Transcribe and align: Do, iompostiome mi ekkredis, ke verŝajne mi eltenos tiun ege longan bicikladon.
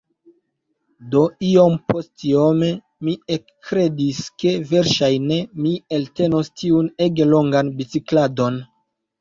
Do, 1.15 1.19
iompostiome 1.49 2.69
mi 3.09 3.13
ekkredis, 3.35 4.23
ke 4.45 4.55
verŝajne 4.71 5.37
mi 5.67 5.77
eltenos 5.99 6.53
tiun 6.63 6.93
ege 7.09 7.31
longan 7.35 7.75
bicikladon. 7.85 8.63